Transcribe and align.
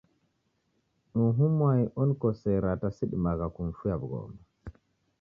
Uhu 1.23 1.43
mwai 1.57 1.83
onikosera 2.01 2.65
ata 2.75 2.89
sidimagha 2.95 3.47
kumufuya 3.53 3.95
wu'ghoma 3.99 4.41